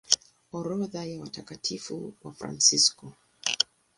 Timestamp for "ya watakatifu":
1.05-2.13